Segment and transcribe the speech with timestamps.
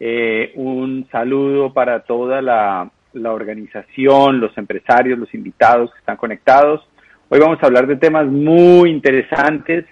[0.00, 6.86] Eh, un saludo para toda la, organización, los empresarios, los invitados que están conectados.
[7.28, 9.84] Hoy vamos a hablar de temas muy interesantes.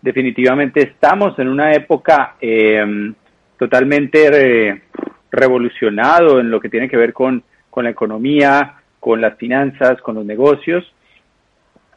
[0.00, 3.12] Definitivamente estamos en una época eh,
[3.58, 4.82] totalmente
[5.30, 10.14] revolucionado en lo que tiene que ver con, con la economía, con las finanzas, con
[10.14, 10.84] los negocios.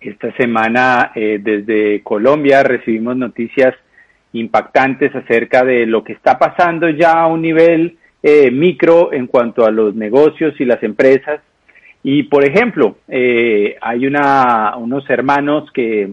[0.02, 3.76] Esta semana eh, desde Colombia recibimos noticias
[4.40, 9.66] impactantes acerca de lo que está pasando ya a un nivel eh, micro en cuanto
[9.66, 11.42] a los negocios y las empresas.
[12.04, 16.12] Y por ejemplo, eh, hay una, unos hermanos que,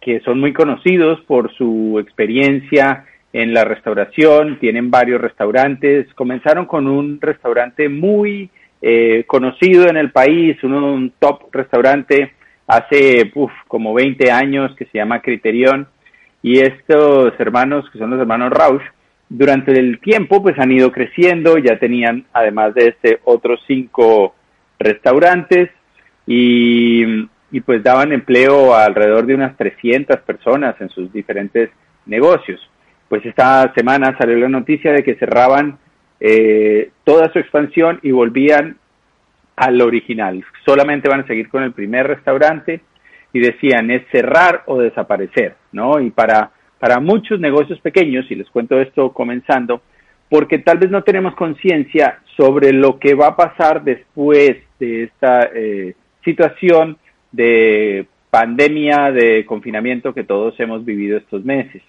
[0.00, 6.86] que son muy conocidos por su experiencia en la restauración, tienen varios restaurantes, comenzaron con
[6.86, 12.32] un restaurante muy eh, conocido en el país, un top restaurante
[12.66, 13.32] hace
[13.66, 15.88] como 20 años que se llama Criterion
[16.42, 18.84] y estos hermanos que son los hermanos Rausch
[19.28, 24.34] durante el tiempo pues han ido creciendo, ya tenían además de este otros cinco
[24.78, 25.70] restaurantes
[26.26, 31.70] y, y pues daban empleo a alrededor de unas 300 personas en sus diferentes
[32.06, 32.60] negocios.
[33.08, 35.78] Pues esta semana salió la noticia de que cerraban
[36.20, 38.76] eh, toda su expansión y volvían
[39.56, 40.44] al original.
[40.64, 42.80] Solamente van a seguir con el primer restaurante
[43.32, 46.00] y decían es cerrar o desaparecer, ¿no?
[46.00, 49.82] Y para, para muchos negocios pequeños, y les cuento esto comenzando,
[50.28, 55.48] porque tal vez no tenemos conciencia sobre lo que va a pasar después de esta
[55.54, 55.94] eh,
[56.24, 56.98] situación
[57.32, 61.82] de pandemia, de confinamiento que todos hemos vivido estos meses.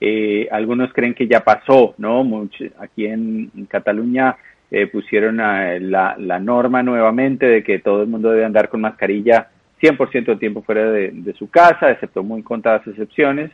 [0.00, 2.48] Eh, algunos creen que ya pasó, ¿no?
[2.78, 4.36] aquí en Cataluña
[4.70, 9.48] eh, pusieron la, la, norma nuevamente de que todo el mundo debe andar con mascarilla
[9.80, 13.50] 100% del tiempo fuera de, su casa, excepto muy contadas excepciones,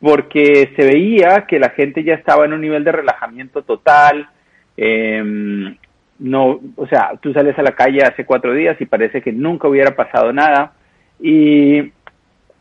[0.00, 4.28] porque se veía que la gente ya estaba en un nivel de relajamiento total.
[4.76, 5.76] Em,
[6.18, 9.68] no, o sea, tú sales a la calle hace cuatro días y parece que nunca
[9.68, 10.72] hubiera pasado nada.
[11.20, 11.92] Y,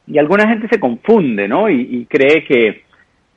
[0.07, 1.69] y alguna gente se confunde, ¿no?
[1.69, 2.83] y cree que,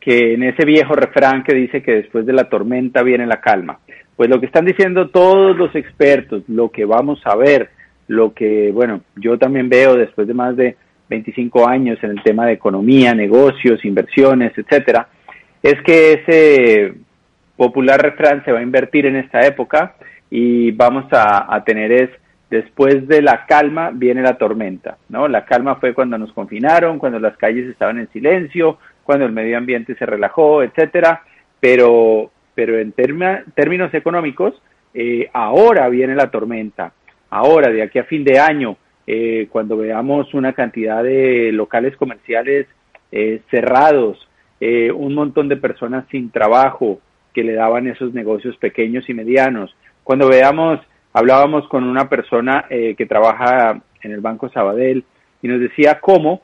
[0.03, 3.79] que en ese viejo refrán que dice que después de la tormenta viene la calma.
[4.17, 7.71] Pues lo que están diciendo todos los expertos, lo que vamos a ver,
[8.13, 10.77] lo que, bueno, yo también veo después de más de
[11.09, 15.09] 25 años en el tema de economía, negocios, inversiones, etcétera,
[15.63, 16.95] es que ese
[17.57, 19.95] popular refrán se va a invertir en esta época
[20.31, 22.11] y vamos a, tener es
[22.51, 25.29] después de la calma viene la tormenta, ¿no?
[25.29, 29.57] La calma fue cuando nos confinaron, cuando las calles estaban en silencio, cuando el medio
[29.57, 31.23] ambiente se relajó, etcétera,
[31.61, 34.61] pero pero en términos económicos,
[34.93, 36.93] eh, ahora viene la tormenta.
[37.35, 38.77] Ahora, de aquí a fin de año,
[39.07, 42.67] eh, cuando veamos una cantidad de locales comerciales
[43.11, 44.29] eh, cerrados,
[44.95, 47.01] un montón de personas sin trabajo
[47.35, 50.79] que le daban esos negocios pequeños y medianos, cuando veamos,
[51.13, 55.03] hablábamos con una persona que trabaja en el Banco Sabadell
[55.43, 56.43] y nos decía cómo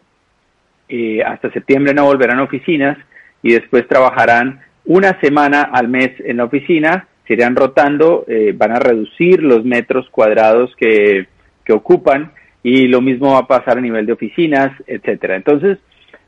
[1.25, 2.99] hasta septiembre no volverán a oficinas
[3.41, 8.72] y después trabajarán una semana al mes en la oficina, se irán rotando, eh, van
[8.72, 11.28] a reducir los metros cuadrados que,
[11.62, 15.37] que ocupan y lo mismo va a pasar a nivel de oficinas, etcétera.
[15.37, 15.78] Entonces,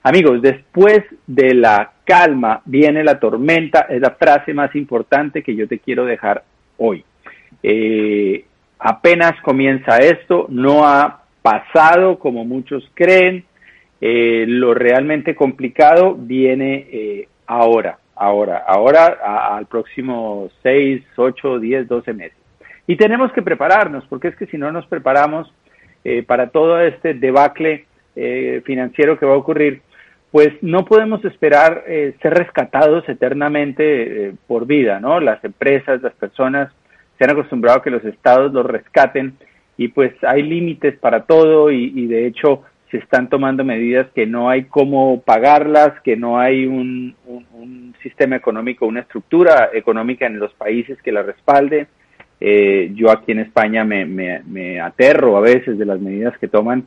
[0.02, 5.66] amigos, después de la calma viene la tormenta, es la frase más importante que yo
[5.66, 6.44] te quiero dejar
[6.76, 7.02] hoy.
[7.62, 8.44] Eh,
[8.78, 13.44] apenas comienza esto, no ha pasado como muchos creen,
[14.02, 19.18] eh, lo realmente complicado viene ahora ahora, ahora
[19.56, 22.36] al próximo 6, 8, 10, 12 meses.
[22.86, 25.52] Y tenemos que prepararnos, porque es que si no nos preparamos
[26.04, 29.80] eh, para todo este debacle eh, financiero que va a ocurrir,
[30.30, 35.18] pues no podemos esperar eh, ser rescatados eternamente por vida, ¿no?
[35.18, 36.70] Las empresas, las personas
[37.18, 39.36] se han acostumbrado a que los estados los rescaten
[39.76, 44.50] y pues hay límites para todo y de hecho se están tomando medidas que no
[44.50, 47.14] hay cómo pagarlas, que no hay un,
[48.02, 51.86] sistema económico, una estructura económica en los países que la respalde.
[52.40, 56.86] Eh, yo aquí en España me, me, aterro a veces de las medidas que toman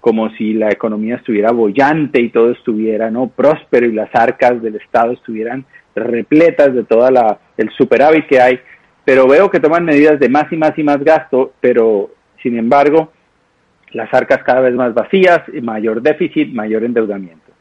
[0.00, 4.76] como si la economía estuviera bollante y todo estuviera no próspero y las arcas del
[4.76, 5.64] Estado estuvieran
[5.94, 8.60] repletas de toda la el superávit que hay,
[9.04, 12.10] pero veo que toman medidas de más y más y más gasto, pero
[12.42, 13.10] sin embargo
[13.92, 17.52] las arcas cada vez más vacías, mayor déficit, mayor endeudamiento.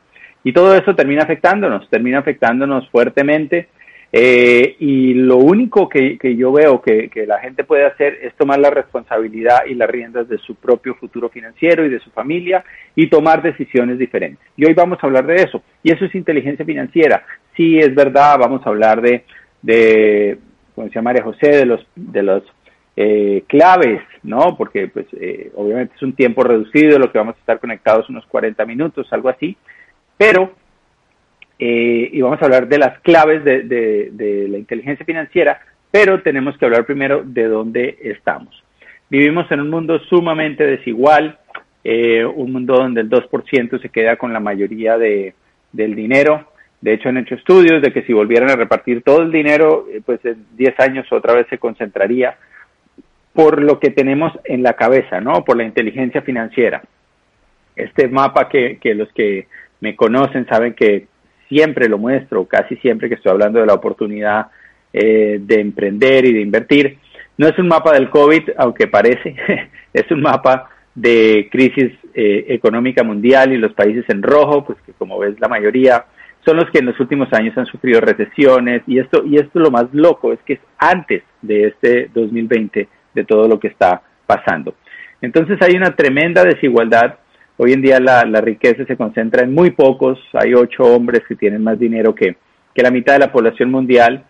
[0.44, 3.70] Y todo eso termina afectándonos, termina afectándonos fuertemente.
[4.12, 8.72] Eh, y lo único que, yo veo que, la gente puede hacer es tomar la
[8.72, 12.64] responsabilidad y las riendas de su propio futuro financiero y de su familia
[12.96, 14.46] y tomar decisiones diferentes.
[14.58, 15.62] Y hoy vamos a hablar de eso.
[15.84, 17.24] Y eso es inteligencia financiera.
[17.56, 19.24] Sí, es verdad, vamos a hablar de
[19.62, 20.38] de,
[20.76, 22.44] como decía María José, de los, de los
[23.02, 24.58] eh, claves, ¿no?
[24.58, 28.26] Porque pues eh, obviamente es un tiempo reducido, lo que vamos a estar conectados unos
[28.26, 29.56] 40 minutos, algo así,
[30.18, 30.52] pero,
[31.58, 36.58] eh, y vamos a hablar de las claves de, de, la inteligencia financiera, pero tenemos
[36.58, 38.62] que hablar primero de dónde estamos.
[39.10, 41.40] Vivimos en un mundo sumamente desigual,
[41.86, 45.36] un mundo donde el 2% se queda con la mayoría de,
[45.72, 46.52] del dinero,
[46.82, 50.20] de hecho, han hecho estudios de que si volvieran a repartir todo el dinero, pues
[50.26, 52.38] en 10 años otra vez se concentraría
[53.34, 55.44] por lo que tenemos en la cabeza, ¿no?
[55.44, 56.82] Por la inteligencia financiera.
[57.76, 59.48] Este mapa que, los que
[59.80, 61.08] me conocen saben que
[61.48, 64.48] siempre lo muestro, casi siempre que estoy hablando de la oportunidad
[64.92, 66.98] eh, de emprender y de invertir.
[67.38, 69.36] No es un mapa del COVID, aunque parece,
[69.94, 74.92] es un mapa de crisis eh, económica mundial y los países en rojo, pues que
[74.94, 76.06] como ves la mayoría
[76.46, 79.72] son los que en los últimos años han sufrido recesiones y esto y esto lo
[79.72, 84.76] más loco es que es antes de este 2020 de todo lo que está pasando.
[85.22, 87.16] Entonces hay una tremenda desigualdad.
[87.58, 90.20] Hoy en día la, riqueza se concentra en muy pocos.
[90.34, 92.38] Hay ocho hombres que tienen más dinero que,
[92.74, 94.24] que la mitad de la población mundial.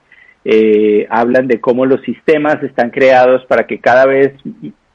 [0.46, 4.34] Eh, hablan de cómo los sistemas están creados para que cada vez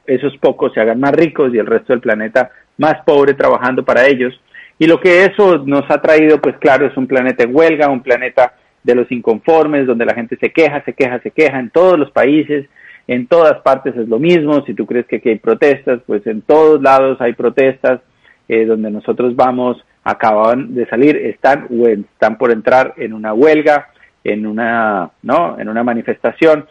[0.05, 4.05] esos pocos se hagan más ricos y el resto del planeta más pobre trabajando para
[4.07, 4.33] ellos.
[4.77, 8.03] Y lo que eso nos ha traído, pues claro, es un planeta en huelga, un
[8.03, 8.53] planeta
[8.83, 12.11] de los inconformes, donde la gente se queja, se queja, se queja en todos los
[12.11, 12.67] países,
[13.07, 16.41] en todas partes es lo mismo, si tú crees que aquí hay protestas, pues en
[16.41, 18.01] todos lados hay protestas,
[18.47, 23.89] eh, donde nosotros vamos, acaban de salir, están o están por entrar en una huelga,
[24.23, 25.59] en una, ¿no?
[25.59, 26.65] en una manifestación,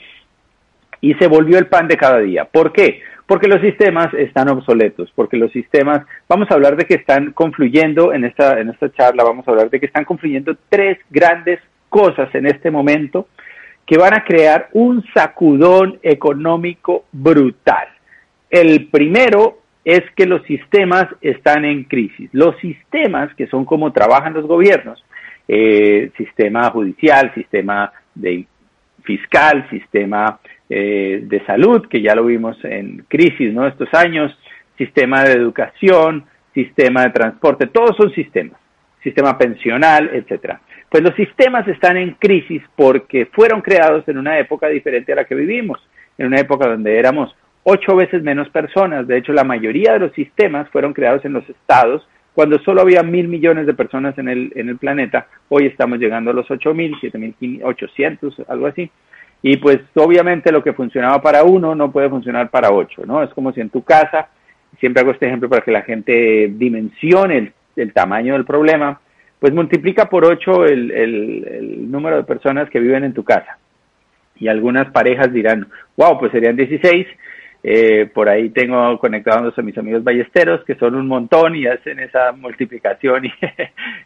[1.00, 2.44] y se volvió el pan de cada día.
[2.44, 3.02] ¿Por qué?
[3.26, 8.12] Porque los sistemas están obsoletos, porque los sistemas, vamos a hablar de que están confluyendo
[8.12, 12.34] en esta, en esta charla, vamos a hablar de que están confluyendo tres grandes cosas
[12.34, 13.28] en este momento
[13.86, 17.88] que van a crear un sacudón económico brutal.
[18.50, 22.30] El primero es que los sistemas están en crisis.
[22.32, 25.04] Los sistemas, que son como trabajan los gobiernos,
[25.46, 28.46] eh, sistema judicial, sistema de
[29.02, 30.40] fiscal, sistema
[30.70, 33.66] eh, de salud, que ya lo vimos en crisis, ¿no?
[33.66, 34.34] Estos años,
[34.78, 38.58] sistema de educación, sistema de transporte, todos son sistemas,
[39.02, 40.60] sistema pensional, etcétera
[40.94, 45.24] pues los sistemas están en crisis porque fueron creados en una época diferente a la
[45.24, 45.80] que vivimos,
[46.16, 49.04] en una época donde éramos ocho veces menos personas.
[49.08, 53.02] De hecho, la mayoría de los sistemas fueron creados en los estados cuando solo había
[53.02, 55.26] mil millones de personas en el, en el planeta.
[55.48, 58.88] Hoy estamos llegando a los ocho mil, siete mil ochocientos, algo así.
[59.42, 63.20] Y pues obviamente lo que funcionaba para uno no puede funcionar para ocho, ¿no?
[63.20, 64.28] Es como si en tu casa,
[64.78, 69.00] siempre hago este ejemplo para que la gente dimensione el tamaño del problema,
[69.44, 73.58] pues multiplica por 8 el, el, número de personas que viven en tu casa.
[74.36, 75.66] Y algunas parejas dirán,
[75.98, 77.06] wow, pues serían 16.
[77.62, 82.00] Eh, por ahí tengo conectados a mis amigos ballesteros, que son un montón y hacen
[82.00, 83.32] esa multiplicación y,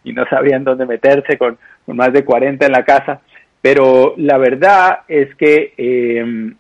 [0.11, 1.57] y no sabían dónde meterse con,
[1.87, 3.21] más de 40 en la casa.
[3.63, 6.53] Pero la verdad es que eh,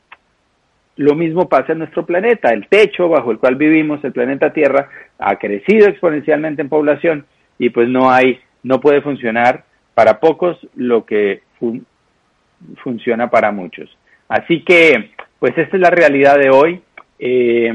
[0.95, 2.51] lo mismo pasa en nuestro planeta.
[2.51, 4.89] El techo bajo el cual vivimos, el planeta Tierra,
[5.19, 7.27] ha crecido exponencialmente en población
[7.59, 11.41] y pues no hay no puede funcionar para pocos lo que
[12.83, 13.89] funciona para muchos.
[14.29, 16.83] Así que, pues esta es la realidad de hoy.
[17.19, 17.73] Eh,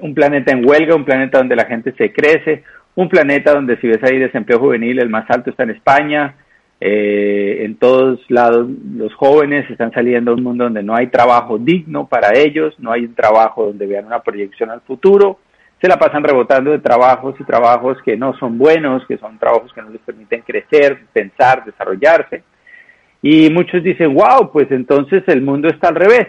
[0.00, 2.64] un planeta en huelga, un planeta donde la gente se crece,
[2.96, 6.34] un planeta donde si ves ahí desempleo juvenil, el más alto está en España,
[6.80, 11.58] eh, en todos lados los jóvenes están saliendo a un mundo donde no hay trabajo
[11.58, 15.38] digno para ellos, no hay un trabajo donde vean una proyección al futuro,
[15.80, 19.72] se la pasan rebotando de trabajos y trabajos que no son buenos, que son trabajos
[19.72, 22.42] que no les permiten crecer, pensar, desarrollarse.
[23.22, 26.28] Y muchos dicen, wow, pues entonces el mundo está al revés.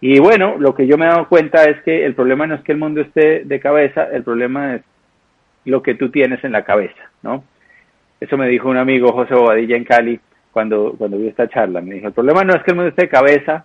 [0.00, 2.62] Y bueno, lo que yo me he dado cuenta es que el problema no es
[2.62, 4.82] que el mundo esté de cabeza, el problema es
[5.64, 7.44] lo que tú tienes en la cabeza, ¿no?
[8.18, 10.20] Eso me dijo un amigo, José Bobadilla, en Cali,
[10.50, 11.80] cuando, cuando vi esta charla.
[11.80, 13.64] Me dijo, el problema no es que el mundo esté de cabeza,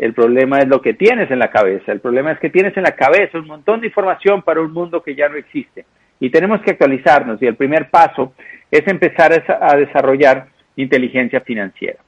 [0.00, 1.92] el problema es lo que tienes en la cabeza.
[1.92, 5.02] El problema es que tienes en la cabeza un montón de información para un mundo
[5.02, 5.84] que ya no existe.
[6.18, 7.40] Y tenemos que actualizarnos.
[7.42, 8.32] Y el primer paso
[8.70, 11.98] es empezar a desarrollar inteligencia financiera.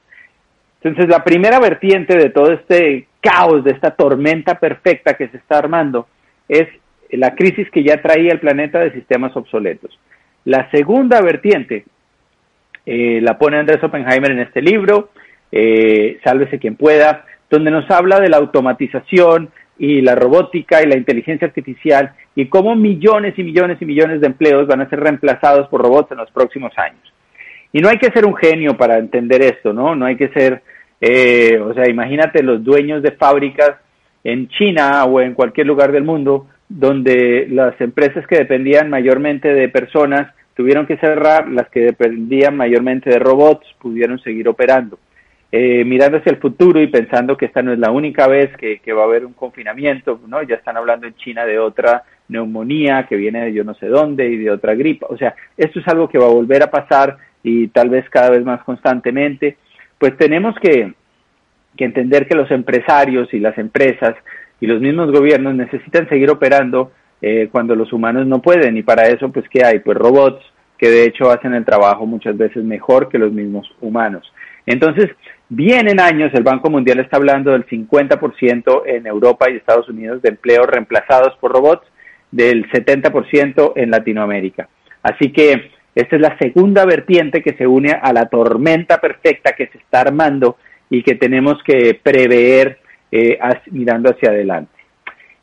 [0.81, 5.59] Entonces, la primera vertiente de todo este caos, de esta tormenta perfecta que se está
[5.59, 6.07] armando,
[6.49, 6.67] es
[7.11, 9.99] la crisis que ya traía el planeta de sistemas obsoletos.
[10.45, 11.85] La segunda vertiente
[12.87, 15.11] eh, la pone Andrés Oppenheimer en este libro,
[15.51, 20.97] eh, Sálvese quien pueda, donde nos habla de la automatización y la robótica y la
[20.97, 25.67] inteligencia artificial y cómo millones y millones y millones de empleos van a ser reemplazados
[25.67, 27.13] por robots en los próximos años.
[27.71, 29.95] Y no hay que ser un genio para entender esto, ¿no?
[29.95, 30.63] No hay que ser,
[30.99, 33.75] eh, o sea, imagínate los dueños de fábricas
[34.23, 39.69] en China o en cualquier lugar del mundo donde las empresas que dependían mayormente de
[39.69, 44.97] personas tuvieron que cerrar, las que dependían mayormente de robots pudieron seguir operando.
[45.55, 48.91] Eh, mirando hacia el futuro y pensando que esta no es la única vez que,
[48.91, 50.41] va a haber un confinamiento, ¿no?
[50.41, 54.27] Ya están hablando en China de otra neumonía que viene de yo no sé dónde
[54.27, 55.05] y de otra gripa.
[55.11, 58.31] O sea, esto es algo que va a volver a pasar y tal vez cada
[58.31, 59.57] vez más constantemente.
[59.99, 60.91] Pues tenemos que,
[61.77, 64.15] que entender que los empresarios y las empresas
[64.59, 69.07] y los mismos gobiernos necesitan seguir operando eh, cuando los humanos no pueden y para
[69.07, 69.81] eso pues ¿qué hay?
[69.81, 70.43] Pues robots
[70.79, 74.33] que de hecho hacen el trabajo muchas veces mejor que los mismos humanos.
[74.65, 75.09] Entonces,
[75.49, 80.29] vienen años, el Banco Mundial está hablando del 50% en Europa y Estados Unidos de
[80.29, 81.87] empleos reemplazados por robots,
[82.31, 84.67] del 70% en Latinoamérica.
[85.03, 89.67] Así que esta es la segunda vertiente que se une a la tormenta perfecta que
[89.67, 90.57] se está armando
[90.89, 92.79] y que tenemos que prever
[93.11, 93.37] eh,
[93.71, 94.71] mirando hacia adelante.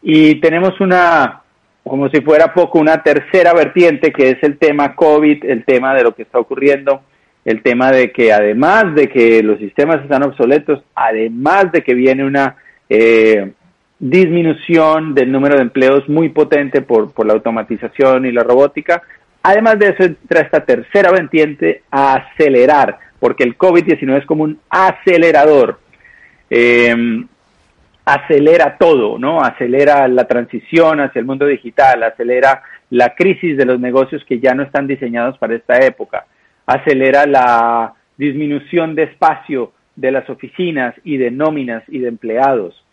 [0.03, 1.43] Y tenemos una,
[1.85, 6.03] como si fuera poco, una tercera vertiente que es el tema COVID, el tema de
[6.03, 7.03] lo que está ocurriendo,
[7.45, 12.25] el tema de que además de que los sistemas están obsoletos, además de que viene
[12.25, 12.57] una
[12.89, 13.53] eh,
[13.99, 19.03] disminución del número de empleos muy potente por, por la automatización y la robótica,
[19.43, 24.59] además de eso entra esta tercera vertiente a acelerar, porque el COVID-19 es como un
[24.69, 25.81] acelerador.
[26.51, 27.25] Eh,
[28.05, 29.41] acelera todo, ¿no?
[29.43, 34.55] Acelera la transición hacia el mundo digital, acelera la crisis de los negocios que ya
[34.55, 36.27] no están diseñados para esta época,
[36.71, 42.85] acelera la disminución de espacio de las oficinas y de nóminas y de empleados,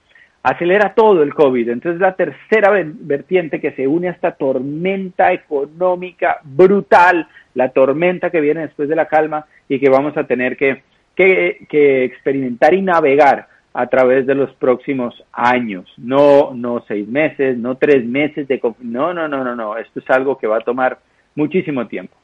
[0.42, 1.70] acelera todo el COVID.
[1.70, 8.42] Entonces la tercera vertiente que se une a esta tormenta económica brutal, la tormenta que
[8.42, 10.82] viene después de la calma y que vamos a tener que,
[11.16, 17.76] que, experimentar y navegar a través de los próximos años, no, no seis meses, no
[17.76, 20.98] tres meses de no, no, no, no, no, esto es algo que va a tomar
[21.36, 22.16] muchísimo tiempo.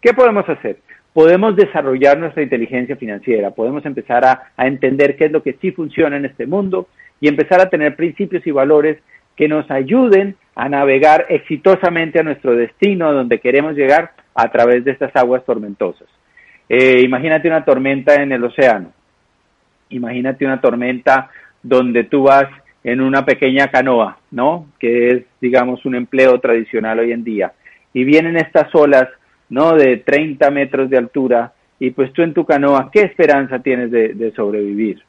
[0.00, 0.78] ¿Qué podemos hacer?
[1.12, 6.16] Podemos desarrollar nuestra inteligencia financiera, podemos empezar a, entender qué es lo que sí funciona
[6.16, 6.88] en este mundo
[7.20, 8.98] y empezar a tener principios y valores
[9.36, 14.84] que nos ayuden a navegar exitosamente a nuestro destino, a donde queremos llegar a través
[14.84, 16.08] de estas aguas tormentosas.
[16.68, 18.92] Eh, imagínate una tormenta en el océano
[19.92, 21.30] imagínate una tormenta
[21.62, 22.48] donde tú vas
[22.84, 24.66] en una pequeña canoa, ¿no?
[24.80, 27.52] Que es, digamos, un empleo tradicional hoy en día.
[27.94, 29.08] Y vienen estas olas,
[29.52, 29.74] ¿no?
[29.74, 34.32] De 30 metros de altura y pues tú en tu canoa, ¿qué esperanza tienes de,
[34.34, 35.02] sobrevivir?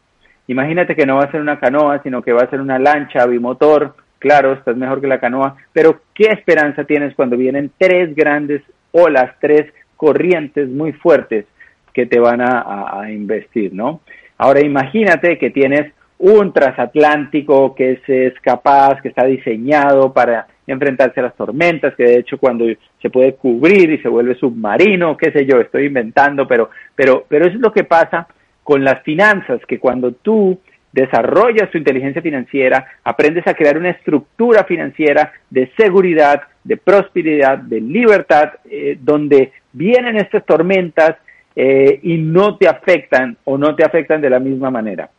[0.47, 3.25] Imagínate que no va a ser una canoa, sino que va a ser una lancha
[3.25, 8.61] bimotor, claro, estás mejor que la canoa, pero ¿qué esperanza tienes cuando vienen tres grandes
[8.91, 11.45] olas, tres corrientes muy fuertes
[11.93, 14.01] que te van a, a investir, ¿no?
[14.37, 21.23] Ahora imagínate que tienes un transatlántico que es, capaz, que está diseñado para enfrentarse a
[21.23, 22.65] las tormentas, que de hecho cuando
[23.01, 27.45] se puede cubrir y se vuelve submarino, qué sé yo, estoy inventando, pero, pero, pero
[27.45, 28.27] eso es lo que pasa
[28.63, 30.59] con las finanzas, que cuando tú
[30.93, 37.81] desarrollas tu inteligencia financiera, aprendes a crear una estructura financiera de seguridad, de prosperidad, de
[37.81, 41.15] libertad, eh, donde vienen estas tormentas
[41.55, 45.09] eh, y no te afectan o no te afectan de la misma manera.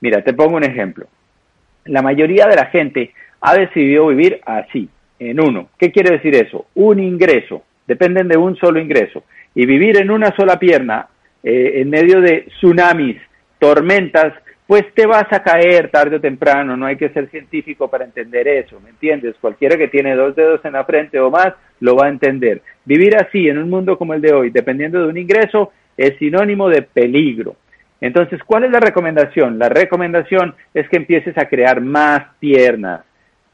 [0.00, 1.06] Mira, te pongo un ejemplo.
[1.84, 5.68] La mayoría de la gente ha decidido vivir así, en uno.
[5.78, 6.66] ¿Qué quiere decir eso?
[6.74, 9.24] Un ingreso, dependen de un solo ingreso.
[9.54, 11.08] Y vivir en una sola pierna,
[11.42, 13.16] eh, en medio de tsunamis,
[13.58, 14.34] tormentas,
[14.66, 18.46] pues te vas a caer tarde o temprano, no hay que ser científico para entender
[18.46, 19.34] eso, ¿me entiendes?
[19.40, 22.62] Cualquiera que tiene dos dedos en la frente o más lo va a entender.
[22.84, 26.68] Vivir así en un mundo como el de hoy, dependiendo de un ingreso, es sinónimo
[26.68, 27.56] de peligro.
[28.00, 29.58] Entonces, ¿cuál es la recomendación?
[29.58, 33.00] La recomendación es que empieces a crear más piernas,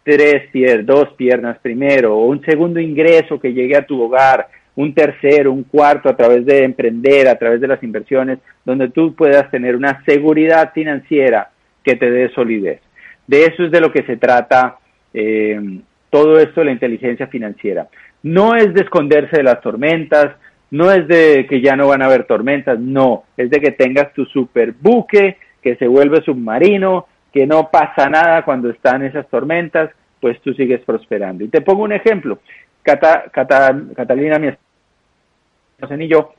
[0.07, 4.47] tres piernas, dos piernas primero, o un segundo ingreso que llegue a tu hogar,
[4.77, 9.17] un tercero, un cuarto a través de emprender, a través de las inversiones, donde tú
[9.17, 11.51] puedas tener una seguridad financiera
[11.83, 12.81] que te dé solidez.
[13.27, 14.77] De eso es de lo que se trata
[15.13, 17.89] eh, todo esto de la inteligencia financiera.
[18.23, 20.37] No es de esconderse de las tormentas,
[20.71, 24.13] no es de que ya no van a haber tormentas, no, es de que tengas
[24.13, 29.91] tu super buque que se vuelve submarino, que no pasa nada cuando están esas tormentas,
[30.21, 31.45] pues tú sigues prosperando.
[31.45, 32.39] Y te pongo un ejemplo.
[32.83, 36.33] Catalina, mi esposa y yo,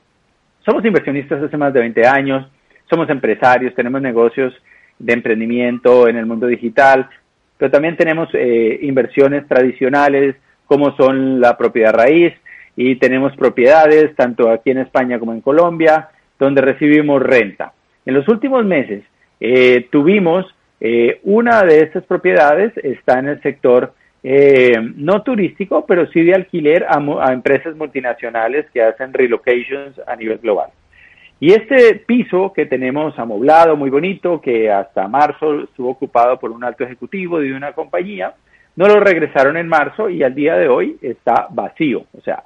[0.64, 2.50] somos inversionistas hace más de 20 años,
[2.88, 4.54] somos empresarios, tenemos negocios
[4.98, 7.08] de emprendimiento en el mundo digital,
[7.56, 12.34] pero también tenemos eh, inversiones tradicionales como son la propiedad raíz,
[12.80, 17.72] y tenemos propiedades tanto aquí en España como en Colombia donde recibimos renta.
[18.06, 19.02] En los últimos meses
[19.40, 20.46] eh, tuvimos
[20.80, 23.92] eh, una de estas propiedades está en el sector
[24.22, 30.16] eh, no turístico, pero sí de alquiler a, a, empresas multinacionales que hacen relocations a
[30.16, 30.70] nivel global.
[31.40, 36.64] Y este piso que tenemos amoblado, muy bonito, que hasta marzo estuvo ocupado por un
[36.64, 38.34] alto ejecutivo de una compañía,
[38.74, 42.04] no lo regresaron en marzo y al día de hoy está vacío.
[42.16, 42.42] O sea,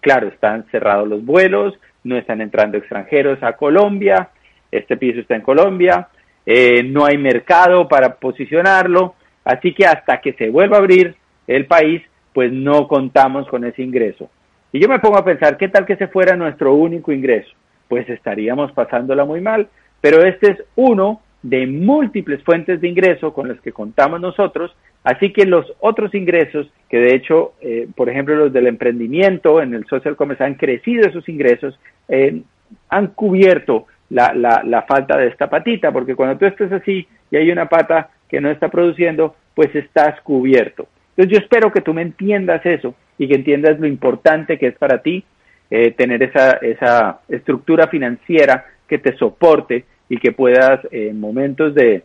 [0.00, 4.28] claro, están cerrados los vuelos, no están entrando extranjeros a Colombia,
[4.70, 6.08] este piso está en Colombia,
[6.46, 11.14] eh, no hay mercado para posicionarlo, así que hasta que se vuelva a abrir
[11.46, 14.30] el país, pues no contamos con ese ingreso.
[14.72, 17.50] Y yo me pongo a pensar, ¿qué tal que se fuera nuestro único ingreso?
[17.88, 19.68] Pues estaríamos pasándola muy mal,
[20.00, 24.74] pero este es uno de múltiples fuentes de ingreso con las que contamos nosotros,
[25.04, 29.74] así que los otros ingresos, que de hecho, eh, por ejemplo, los del emprendimiento en
[29.74, 32.40] el social commerce han crecido esos ingresos, eh,
[32.88, 37.36] han cubierto la, la, la falta de esta patita, porque cuando tú estés así y
[37.36, 40.86] hay una pata que no está produciendo, pues estás cubierto.
[41.10, 44.76] Entonces yo espero que tú me entiendas eso y que entiendas lo importante que es
[44.76, 45.24] para ti
[45.70, 52.02] eh, tener esa, esa estructura financiera que te soporte y que puedas en momentos de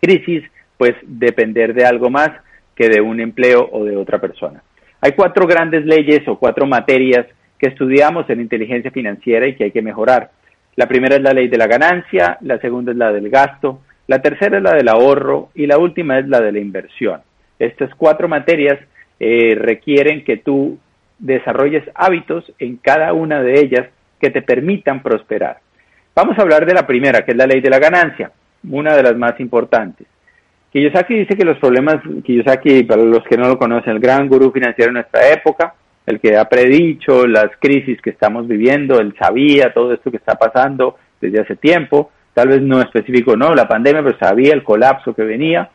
[0.00, 0.44] crisis
[0.76, 2.30] pues depender de algo más
[2.74, 4.62] que de un empleo o de otra persona.
[5.00, 7.26] Hay cuatro grandes leyes o cuatro materias
[7.58, 10.30] que estudiamos en inteligencia financiera y que hay que mejorar.
[10.76, 14.20] La primera es la ley de la ganancia, la segunda es la del gasto, la
[14.20, 17.20] tercera es la del ahorro y la última es la de la inversión.
[17.58, 18.78] Estas cuatro materias
[19.20, 20.78] eh, requieren que tú
[21.18, 23.88] desarrolles hábitos en cada una de ellas
[24.20, 25.58] que te permitan prosperar.
[26.14, 28.30] Vamos a hablar de la primera, que es la ley de la ganancia,
[28.68, 30.06] una de las más importantes.
[30.72, 34.50] Kiyosaki dice que los problemas, Kiyosaki, para los que no lo conocen, el gran gurú
[34.50, 35.74] financiero de nuestra época,
[36.06, 40.34] el que ha predicho las crisis que estamos viviendo, él sabía todo esto que está
[40.34, 45.14] pasando desde hace tiempo, tal vez no específico, no, la pandemia, pero sabía el colapso
[45.14, 45.70] que venía.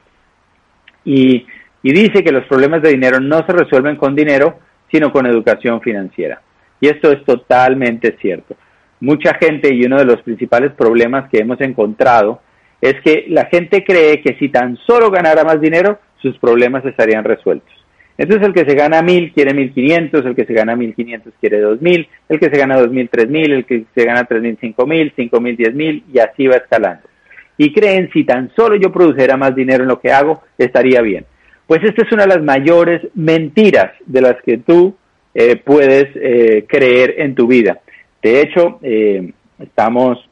[1.05, 1.45] Y,
[1.81, 4.59] y dice que los problemas de dinero no se resuelven con dinero,
[4.91, 6.41] sino con educación financiera.
[6.81, 8.55] Y esto es totalmente cierto.
[9.01, 12.41] Mucha gente y uno de los principales problemas que hemos encontrado
[12.81, 17.23] es que la gente cree que si tan solo ganara más dinero, sus problemas estarían
[17.23, 17.73] resueltos.
[18.19, 21.33] Entonces el que se gana mil quiere mil quinientos, el que se gana mil quinientos
[21.39, 24.25] quiere dos mil, el que se gana dos mil tres mil, el que se gana
[24.25, 27.07] tres mil cinco mil, cinco mil diez mil y así va escalando.
[27.57, 31.25] Y creen si tan solo yo produjera más dinero en lo que hago, estaría bien.
[31.65, 34.97] Pues esta es una de las mayores mentiras de las que tú
[35.33, 37.79] eh, puedes eh, creer en tu vida.
[38.21, 40.27] De hecho, eh, estamos,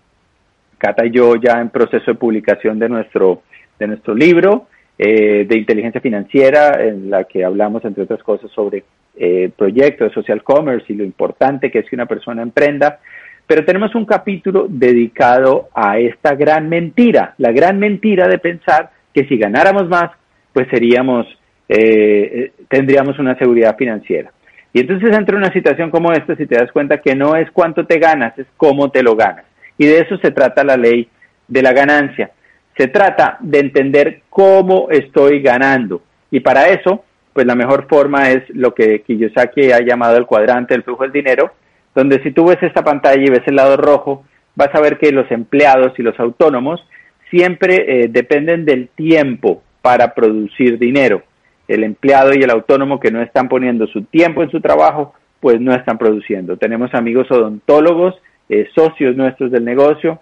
[0.77, 3.43] Cata y yo, ya en proceso de publicación de nuestro,
[3.79, 4.67] de nuestro libro.
[4.99, 8.83] Eh, de inteligencia financiera, en la que hablamos, entre otras cosas, sobre
[9.15, 12.99] eh, proyectos de social commerce y lo importante que es que una persona emprenda.
[13.45, 19.25] Pero tenemos un capítulo dedicado a esta gran mentira, la gran mentira de pensar que
[19.25, 20.09] si ganáramos más,
[20.51, 21.27] pues seríamos,
[21.69, 24.31] eh, tendríamos una seguridad financiera.
[24.73, 27.85] Y entonces entre una situación como esta, si te das cuenta que no es cuánto
[27.85, 29.45] te ganas, es cómo te lo ganas.
[29.77, 31.07] Y de eso se trata la ley
[31.47, 32.31] de la ganancia.
[32.77, 36.01] Se trata de entender cómo estoy ganando.
[36.29, 40.73] Y para eso, pues la mejor forma es lo que Kiyosaki ha llamado el cuadrante
[40.73, 41.51] del flujo del dinero,
[41.95, 45.11] donde si tú ves esta pantalla y ves el lado rojo, vas a ver que
[45.11, 46.85] los empleados y los autónomos
[47.29, 51.23] siempre eh, dependen del tiempo para producir dinero.
[51.67, 55.59] El empleado y el autónomo que no están poniendo su tiempo en su trabajo, pues
[55.59, 56.57] no están produciendo.
[56.57, 58.15] Tenemos amigos odontólogos,
[58.49, 60.19] eh, socios nuestros del negocio,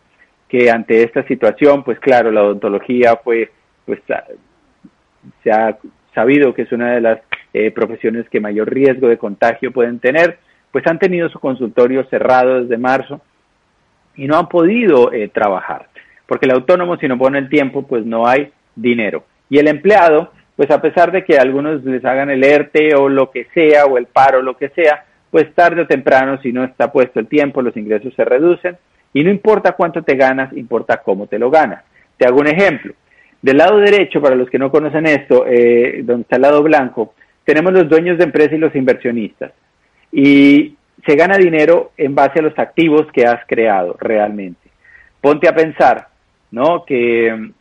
[0.56, 3.52] que ante esta situación, pues claro, la odontología fue,
[3.86, 4.00] pues
[5.44, 5.78] se ha
[6.14, 7.20] sabido que es una de las
[7.54, 10.38] eh, profesiones que mayor riesgo de contagio pueden tener,
[10.72, 13.20] pues han tenido su consultorio cerrado desde marzo
[14.16, 15.90] y no han podido eh, trabajar,
[16.26, 19.26] porque el autónomo si no pone el tiempo, pues no hay dinero.
[19.50, 23.30] Y el empleado, pues a pesar de que algunos les hagan el ERTE o lo
[23.30, 26.94] que sea, o el paro, lo que sea, pues tarde o temprano, si no está
[26.94, 28.78] puesto el tiempo, los ingresos se reducen
[29.16, 31.86] y no importa cuánto te ganas, importa cómo te lo ganas.
[32.18, 32.94] Te hago un ejemplo.
[33.42, 37.14] Del lado derecho, para los que no conocen esto, eh, donde está el lado blanco,
[37.46, 39.54] tenemos los dueños de empresa y los inversionistas.
[40.12, 40.76] Y
[41.08, 44.70] se gana dinero en base a los activos que has creado realmente.
[45.22, 46.10] Ponte a pensar,
[46.52, 46.84] ¿no?
[46.84, 47.52] Que,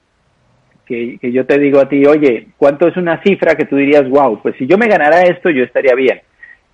[0.87, 4.09] que, que yo te digo a ti, oye, ¿cuánto es una cifra que tú dirías,
[4.09, 6.21] wow, pues si yo me ganara esto, yo estaría bien?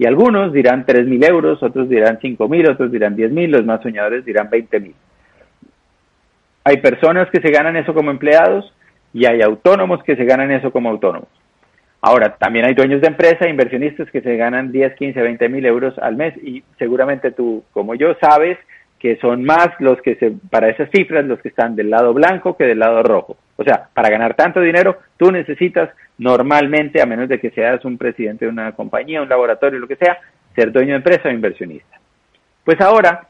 [0.00, 4.48] Y algunos dirán 3.000 euros, otros dirán 5.000, otros dirán 10.000, los más soñadores dirán
[4.48, 4.94] 20.000.
[6.64, 8.72] Hay personas que se ganan eso como empleados
[9.12, 11.28] y hay autónomos que se ganan eso como autónomos.
[12.00, 15.98] Ahora, también hay dueños de empresa, inversionistas que se ganan 10, 15, 20 mil euros
[15.98, 18.56] al mes y seguramente tú, como yo, sabes
[19.00, 22.54] que son más los que se, para esas cifras, los que están del lado blanco
[22.56, 23.38] que del lado rojo.
[23.56, 27.96] O sea, para ganar tanto dinero, tú necesitas normalmente, a menos de que seas un
[27.96, 30.18] presidente de una compañía, un laboratorio, lo que sea,
[30.54, 31.98] ser dueño de empresa o inversionista.
[32.62, 33.26] Pues ahora,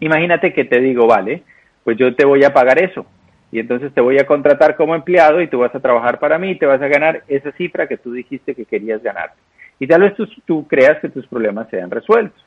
[0.00, 1.44] imagínate que te digo, vale,
[1.84, 3.06] pues yo te voy a pagar eso.
[3.52, 6.50] Y entonces te voy a contratar como empleado y tú vas a trabajar para mí
[6.50, 9.34] y te vas a ganar esa cifra que tú dijiste que querías ganar.
[9.78, 12.44] Y tal vez tú, tú creas que tus problemas sean resueltos.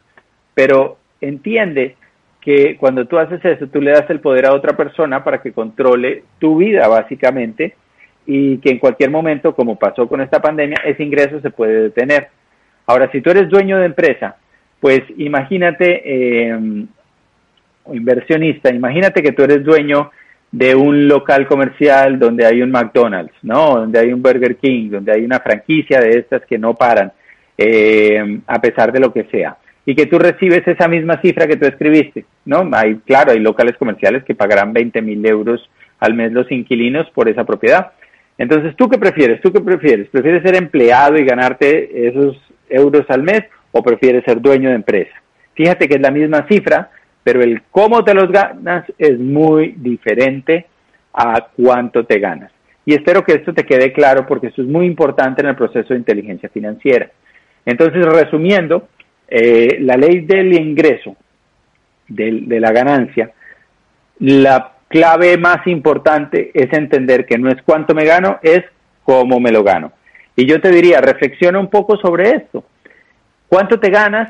[0.53, 1.95] Pero entiende
[2.47, 5.51] que cuando tú haces eso, tú le das el poder a otra persona para que
[5.51, 7.75] controle tu vida, básicamente,
[8.25, 12.29] y que en cualquier momento, como pasó con esta pandemia, ese ingreso se puede detener.
[12.85, 14.37] Ahora, si tú eres dueño de empresa,
[14.79, 16.57] pues imagínate, eh,
[17.91, 20.11] inversionista, imagínate que tú eres dueño
[20.49, 23.75] de un local comercial donde hay un McDonald's, ¿no?
[23.79, 27.11] Donde hay un Burger King, donde hay una franquicia de estas que no paran,
[27.57, 29.57] eh, a pesar de lo que sea
[29.89, 32.69] y que tú recibes esa misma cifra que tú escribiste, ¿no?
[32.73, 35.61] Hay, claro, hay locales comerciales que pagarán 20 mil euros
[35.99, 37.93] al mes los inquilinos por esa propiedad.
[38.37, 39.39] Entonces, ¿tú qué prefieres?
[39.39, 40.09] ¿Tú qué prefieres?
[40.09, 42.35] ¿Prefieres ser empleado y ganarte esos
[42.67, 45.15] euros al mes o prefieres ser dueño de empresa?
[45.53, 46.91] Fíjate que es la misma cifra,
[47.23, 50.65] pero el cómo te los ganas es muy diferente
[51.13, 52.51] a cuánto te ganas.
[52.85, 55.93] Y espero que esto te quede claro porque esto es muy importante en el proceso
[55.93, 57.09] de inteligencia financiera.
[57.65, 58.89] Entonces, resumiendo,
[59.27, 61.15] eh, la ley del ingreso,
[62.07, 63.31] de, la ganancia,
[64.19, 68.63] la clave más importante es entender que no es cuánto me gano, es
[69.03, 69.91] cómo me lo gano.
[70.35, 72.63] Y yo te diría, reflexiona un poco sobre esto.
[73.49, 74.29] ¿Cuánto te ganas?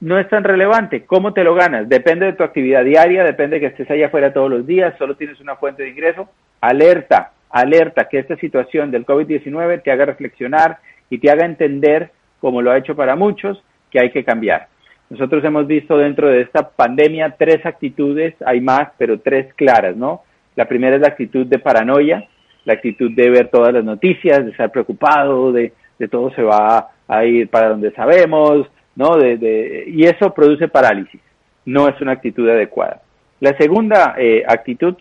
[0.00, 1.04] No es tan relevante.
[1.04, 1.88] ¿Cómo te lo ganas?
[1.88, 5.16] Depende de tu actividad diaria, depende de que estés allá afuera todos los días, solo
[5.16, 6.28] tienes una fuente de ingreso.
[6.60, 10.78] Alerta, alerta que esta situación del COVID-19 te haga reflexionar
[11.10, 14.68] y te haga entender, como lo ha hecho para muchos, que hay que cambiar.
[15.10, 20.22] Nosotros hemos visto dentro de esta pandemia tres actitudes, hay más, pero tres claras, ¿no?
[20.54, 22.28] La primera es la actitud de paranoia,
[22.64, 26.90] la actitud de ver todas las noticias, de estar preocupado, de, de todo se va
[27.08, 29.16] a ir para donde sabemos, ¿no?
[29.16, 31.20] De, y eso produce parálisis,
[31.64, 33.02] no es una actitud adecuada.
[33.40, 34.94] La segunda eh, actitud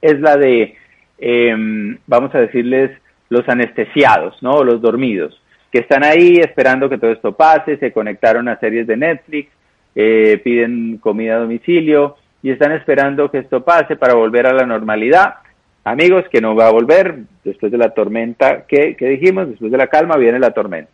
[0.00, 0.76] es la de,
[1.18, 2.92] em, vamos a decirles,
[3.30, 4.62] los anestesiados, ¿no?
[4.62, 5.37] Los dormidos
[5.70, 9.50] que están ahí esperando que todo esto pase, se conectaron a series de Netflix,
[9.94, 14.64] eh, piden comida a domicilio y están esperando que esto pase para volver a la
[14.64, 15.34] normalidad.
[15.84, 19.78] Amigos, que no va a volver después de la tormenta que, que dijimos, después de
[19.78, 20.92] la calma viene la tormenta.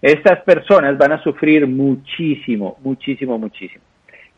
[0.00, 3.82] Estas personas van a sufrir muchísimo, muchísimo, muchísimo.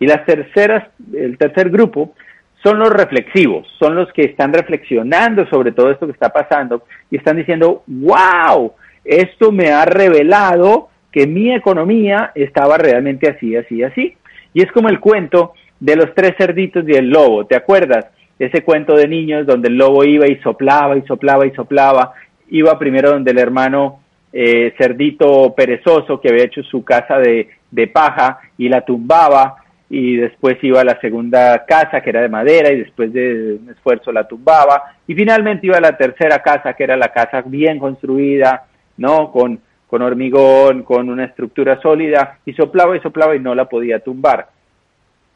[0.01, 2.15] Y las terceras, el tercer grupo
[2.63, 7.17] son los reflexivos, son los que están reflexionando sobre todo esto que está pasando y
[7.17, 8.73] están diciendo, wow,
[9.09, 14.17] esto me ha revelado que mi economía estaba realmente así, así, así.
[14.53, 18.07] Y es como el cuento de los tres cerditos y el lobo, ¿te acuerdas?
[18.39, 22.13] Ese cuento de niños donde el lobo iba y soplaba y soplaba y soplaba,
[22.51, 24.01] iba primero donde el hermano
[24.33, 29.57] eh, cerdito perezoso que había hecho su casa de, de paja y la tumbaba
[29.91, 33.71] y después iba a la segunda casa que era de madera y después de un
[33.71, 37.79] esfuerzo la tumbaba y finalmente iba a la tercera casa que era la casa bien
[37.79, 38.68] construida,
[38.99, 39.33] ¿no?
[39.33, 44.01] Con, con hormigón, con una estructura sólida, y soplaba y soplaba y no la podía
[44.01, 44.49] tumbar.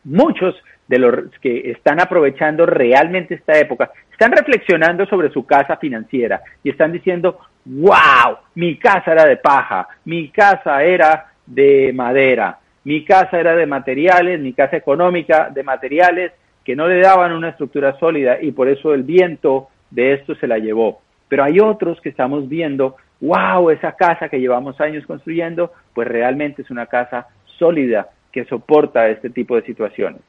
[0.04, 0.54] Muchos
[0.88, 6.70] de los que están aprovechando realmente esta época están reflexionando sobre su casa financiera y
[6.70, 13.38] están diciendo, wow, mi casa era de paja, mi casa era de madera, mi casa
[13.38, 16.32] era de materiales, mi casa económica de materiales
[16.64, 20.46] que no le daban una estructura sólida y por eso el viento de esto se
[20.46, 21.00] la llevó.
[21.28, 26.62] Pero hay otros que estamos viendo wow, esa casa que llevamos años construyendo, pues realmente
[26.62, 30.20] es una casa sólida que soporta este tipo de situaciones.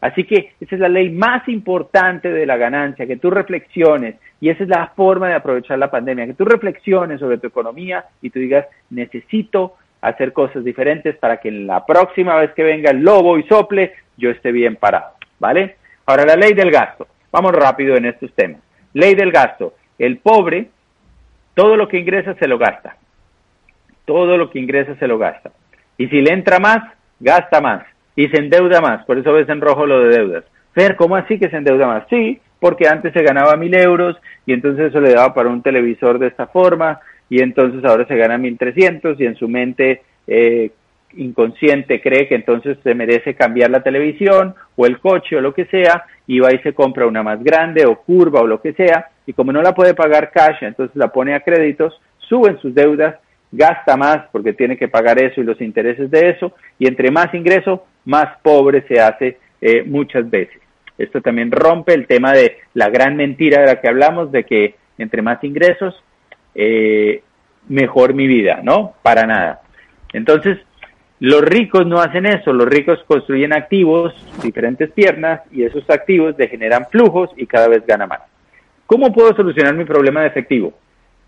[0.00, 4.48] Así que esa es la ley más importante de la ganancia, que tú reflexiones, y
[4.48, 8.30] esa es la forma de aprovechar la pandemia, que tú reflexiones sobre tu economía y
[8.30, 13.38] tú digas, necesito hacer cosas diferentes para que la próxima vez que venga el lobo
[13.38, 15.76] y sople, yo esté bien parado, ¿vale?
[16.06, 17.06] Ahora, la ley del gasto.
[17.30, 18.60] Vamos rápido en estos temas.
[18.94, 19.74] Ley del gasto.
[19.98, 20.70] El pobre
[21.60, 22.96] todo lo que ingresa se lo gasta.
[24.06, 25.50] Todo lo que ingresa se lo gasta.
[25.98, 26.78] Y si le entra más,
[27.20, 27.84] gasta más.
[28.16, 29.04] Y se endeuda más.
[29.04, 30.44] Por eso ves en rojo lo de deudas.
[30.72, 32.04] Fer, ¿cómo así que se endeuda más?
[32.08, 36.18] Sí, porque antes se ganaba mil euros y entonces eso le daba para un televisor
[36.18, 40.70] de esta forma y entonces ahora se gana mil trescientos y en su mente eh,
[41.14, 45.66] inconsciente cree que entonces se merece cambiar la televisión o el coche o lo que
[45.66, 49.09] sea y va y se compra una más grande o curva o lo que sea
[49.26, 53.16] y como no la puede pagar cash entonces la pone a créditos suben sus deudas,
[53.50, 57.34] gasta más porque tiene que pagar eso y los intereses de eso, y entre más
[57.34, 60.62] ingreso, más pobre se hace eh, muchas veces.
[60.96, 64.76] Esto también rompe el tema de la gran mentira de la que hablamos, de que
[64.96, 66.02] entre más ingresos,
[66.54, 67.22] eh,
[67.68, 68.94] mejor mi vida, ¿no?
[69.02, 69.62] Para nada.
[70.12, 70.58] Entonces,
[71.18, 76.86] los ricos no hacen eso, los ricos construyen activos, diferentes piernas, y esos activos generan
[76.90, 78.20] flujos y cada vez gana más.
[78.90, 80.72] ¿Cómo puedo solucionar mi problema de efectivo?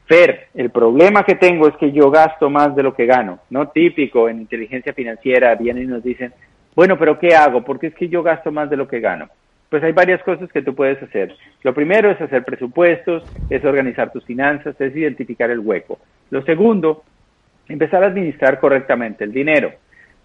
[0.09, 3.69] Fer, el problema que tengo es que yo gasto más de lo que gano, ¿no?
[3.69, 6.33] Típico en inteligencia financiera, vienen y nos dicen,
[6.75, 7.63] bueno, pero ¿qué hago?
[7.63, 9.29] Porque es que yo gasto más de lo que gano.
[9.69, 11.37] Pues hay varias cosas que tú puedes hacer.
[11.63, 16.01] Lo primero es hacer presupuestos, es organizar tus finanzas, es identificar el hueco.
[16.31, 17.05] Lo segundo,
[17.69, 19.71] empezar a administrar correctamente el dinero.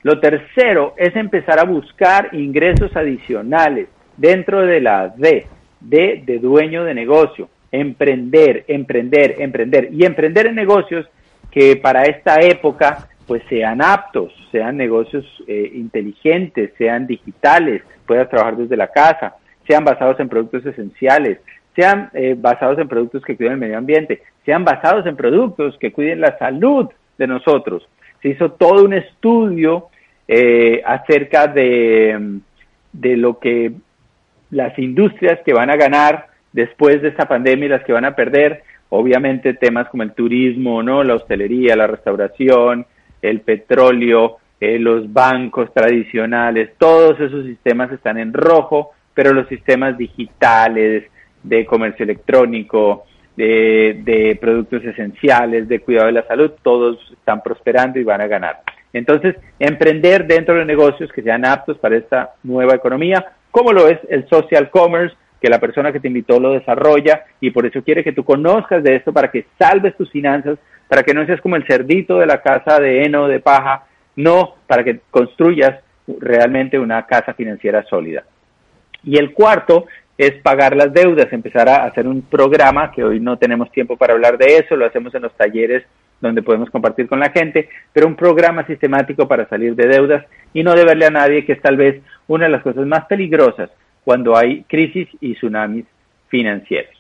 [0.01, 5.45] Lo tercero es empezar a buscar ingresos adicionales dentro de la D,
[5.79, 7.49] De dueño de negocio.
[7.71, 9.89] Emprender, emprender, emprender.
[9.91, 11.05] Y emprender en negocios
[11.51, 18.55] que para esta época pues sean aptos, sean negocios eh, inteligentes, sean digitales, puedas trabajar
[18.55, 19.35] desde la casa,
[19.67, 21.39] sean basados en productos esenciales,
[21.75, 25.91] sean eh, basados en productos que cuiden el medio ambiente, sean basados en productos que
[25.91, 26.87] cuiden la salud
[27.17, 27.87] de nosotros.
[28.21, 29.89] Se hizo todo un estudio
[30.27, 32.39] eh, acerca de,
[32.93, 33.73] de lo que
[34.51, 38.15] las industrias que van a ganar después de esta pandemia y las que van a
[38.15, 41.03] perder, obviamente temas como el turismo, ¿no?
[41.03, 42.85] la hostelería, la restauración,
[43.21, 49.97] el petróleo, eh, los bancos tradicionales, todos esos sistemas están en rojo, pero los sistemas
[49.97, 51.05] digitales,
[51.43, 53.05] de comercio electrónico,
[53.35, 58.27] de, de, productos esenciales, de cuidado de la salud, todos están prosperando y van a
[58.27, 58.61] ganar.
[58.93, 63.99] Entonces, emprender dentro de negocios que sean aptos para esta nueva economía, como lo es
[64.09, 68.03] el social commerce, que la persona que te invitó lo desarrolla y por eso quiere
[68.03, 70.57] que tú conozcas de esto para que salves tus finanzas,
[70.87, 73.83] para que no seas como el cerdito de la casa de heno, de paja,
[74.15, 75.79] no, para que construyas
[76.19, 78.23] realmente una casa financiera sólida.
[79.03, 79.85] Y el cuarto
[80.17, 84.13] es pagar las deudas, empezar a hacer un programa, que hoy no tenemos tiempo para
[84.13, 85.83] hablar de eso, lo hacemos en los talleres
[86.19, 90.63] donde podemos compartir con la gente, pero un programa sistemático para salir de deudas y
[90.63, 93.69] no deberle a nadie, que es tal vez una de las cosas más peligrosas
[94.03, 95.85] cuando hay crisis y tsunamis
[96.29, 96.95] financieros.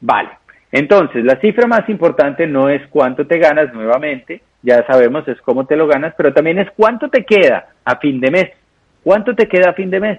[0.00, 0.30] Vale,
[0.72, 5.64] entonces, la cifra más importante no es cuánto te ganas nuevamente, ya sabemos es cómo
[5.64, 8.50] te lo ganas, pero también es cuánto te queda a fin de mes.
[9.02, 10.18] ¿Cuánto te queda a fin de mes?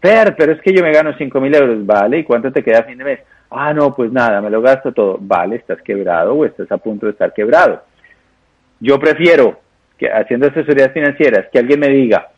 [0.00, 2.20] Fer, pero es que yo me gano cinco mil euros, ¿vale?
[2.20, 3.20] ¿Y cuánto te queda a fin de mes?
[3.50, 5.18] Ah, no, pues nada, me lo gasto todo.
[5.20, 7.82] Vale, estás quebrado o estás a punto de estar quebrado.
[8.80, 9.60] Yo prefiero,
[9.96, 12.28] que haciendo asesorías financieras, que alguien me diga,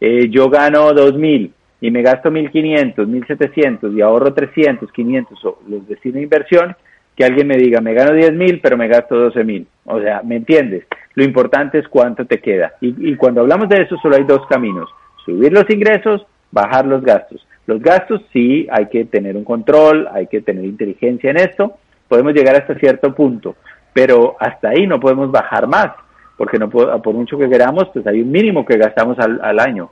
[0.00, 4.90] eh, yo gano dos mil y me gasto mil quinientos, mil setecientos y ahorro trescientos,
[4.92, 6.76] quinientos o los destino a inversión,
[7.20, 9.66] que alguien me diga, me gano 10 mil, pero me gasto 12 mil.
[9.84, 10.84] O sea, ¿me entiendes?
[11.14, 12.72] Lo importante es cuánto te queda.
[12.80, 14.88] Y, cuando hablamos de eso, solo hay dos caminos.
[15.26, 17.46] Subir los ingresos, bajar los gastos.
[17.66, 21.76] Los gastos sí hay que tener un control, hay que tener inteligencia en esto.
[22.08, 23.56] Podemos llegar hasta cierto punto,
[23.92, 25.92] pero hasta ahí no podemos bajar más,
[26.36, 29.90] porque no por mucho que queramos, pues hay un mínimo que gastamos al, al año,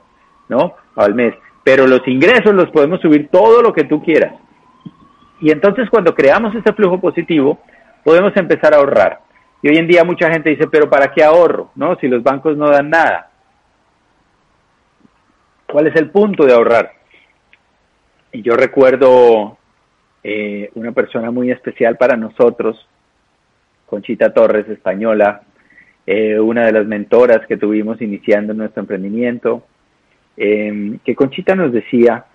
[0.49, 0.73] ¿no?
[0.95, 1.33] O al mes.
[1.63, 4.33] Pero los ingresos los podemos subir todo lo que tú quieras.
[5.41, 7.59] Y entonces cuando creamos ese flujo positivo,
[8.03, 9.21] podemos empezar a ahorrar.
[9.61, 11.71] Y hoy en día mucha gente dice, pero ¿para qué ahorro?
[11.75, 11.95] ¿No?
[11.97, 13.29] Si los bancos no dan nada.
[15.71, 16.98] ¿Cuál es el punto de ahorrar?
[18.31, 19.57] Yo recuerdo
[20.23, 22.87] eh, una persona muy especial para nosotros,
[23.87, 25.41] Conchita Torres, española,
[26.05, 29.63] eh, una de las mentoras que tuvimos iniciando nuestro emprendimiento,
[30.37, 32.25] eh, que Conchita nos decía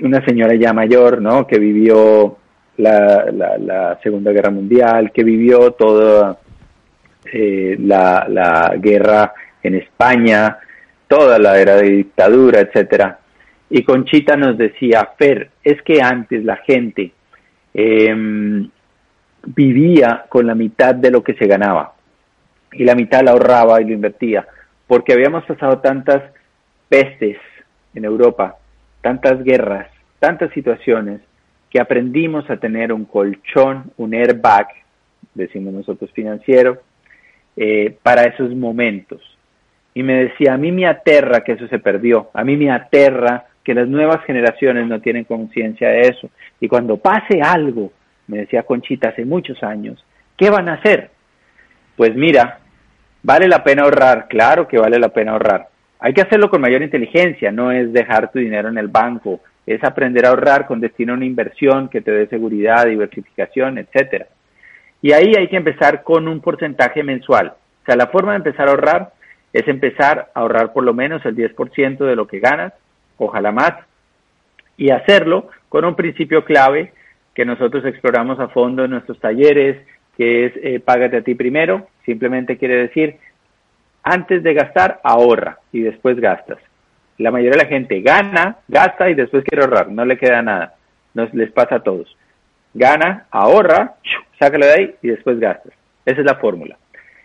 [0.00, 1.46] una señora ya mayor, ¿no?
[1.46, 2.36] Que vivió
[2.78, 6.38] la, la, Segunda Guerra Mundial, que vivió toda
[7.32, 10.58] eh, la, la guerra en España,
[11.06, 13.18] toda la era de dictadura, etcétera.
[13.70, 17.12] Y Conchita nos decía, Fer, es que antes la gente
[17.72, 18.68] em,
[19.46, 21.94] vivía con la mitad de lo que se ganaba.
[22.72, 24.46] Y la mitad la ahorraba y lo invertía,
[24.86, 26.22] porque habíamos pasado tantas
[26.88, 27.38] pestes
[27.94, 28.58] en Europa
[29.04, 29.86] tantas guerras,
[30.18, 31.20] tantas situaciones,
[31.68, 34.66] que aprendimos a tener un colchón, un airbag,
[35.34, 36.78] decimos nosotros financiero,
[37.54, 39.20] eh, para esos momentos.
[39.92, 43.44] Y me decía, a mí me aterra que eso se perdió, a mí me aterra
[43.64, 46.30] que las nuevas generaciones no tienen conciencia de eso.
[46.60, 47.92] Y cuando pase algo,
[48.28, 50.04] me decía Conchita hace muchos años,
[50.36, 51.10] ¿qué van a hacer?
[51.96, 52.60] Pues mira,
[53.22, 55.68] vale la pena ahorrar, claro que vale la pena ahorrar,
[56.00, 59.82] hay que hacerlo con mayor inteligencia, no es dejar tu dinero en el banco, es
[59.82, 64.26] aprender a ahorrar con destino a una inversión que te dé seguridad, diversificación, etcétera.
[65.00, 67.54] Y ahí hay que empezar con un porcentaje mensual.
[67.82, 69.12] O sea, la forma de empezar a ahorrar
[69.54, 72.74] es empezar a ahorrar por lo menos el 10% de lo que ganas,
[73.18, 73.72] ojalá más,
[74.76, 76.92] y hacerlo con un principio clave
[77.34, 79.84] que nosotros exploramos a fondo en nuestros talleres,
[80.16, 83.16] que es eh, págate a ti primero, simplemente quiere decir,
[84.02, 86.58] antes de gastar, ahorra y después gastas.
[87.18, 90.74] La mayoría de la gente gana, gasta y después quiere ahorrar, no le queda nada,
[91.14, 92.16] nos les pasa a todos.
[92.74, 93.94] Gana, ahorra,
[94.38, 95.72] sácalo de ahí y después gastas.
[96.04, 96.76] Esa es la fórmula.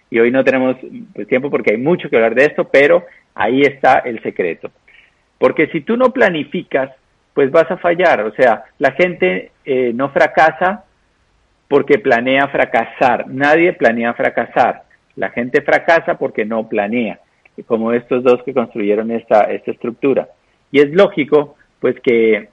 [0.10, 0.78] Y hoy no tenemos
[1.14, 4.72] pues, tiempo porque hay mucho que hablar de esto, pero ahí está el secreto.
[5.40, 6.92] Porque si tú no planificas,
[7.34, 8.22] pues vas a fallar.
[8.22, 10.84] O sea, la gente eh, no fracasa
[11.68, 13.28] porque planea fracasar.
[13.28, 14.84] Nadie planea fracasar.
[15.16, 17.20] La gente fracasa porque no planea,
[17.66, 20.28] como estos dos que construyeron esta, esta estructura.
[20.72, 22.50] Y es lógico, pues, que,